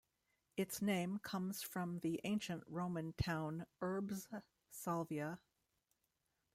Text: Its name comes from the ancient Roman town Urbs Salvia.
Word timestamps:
Its 0.57 0.81
name 0.81 1.19
comes 1.19 1.61
from 1.61 1.99
the 1.99 2.19
ancient 2.23 2.63
Roman 2.67 3.13
town 3.13 3.67
Urbs 3.83 4.25
Salvia. 4.71 5.39